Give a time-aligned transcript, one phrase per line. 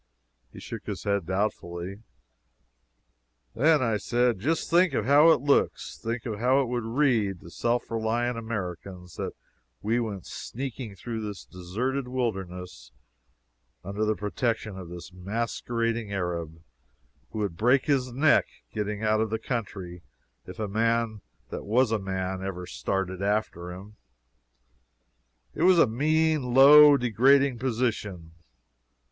[0.51, 2.01] He shook his head doubtfully.
[3.53, 7.41] Then I said, just think of how it looks think of how it would read,
[7.41, 9.33] to self reliant Americans, that
[9.83, 12.91] we went sneaking through this deserted wilderness
[13.83, 16.63] under the protection of this masquerading Arab,
[17.29, 20.01] who would break his neck getting out of the country
[20.47, 21.21] if a man
[21.51, 23.97] that was a man ever started after him.
[25.53, 28.31] It was a mean, low, degrading position.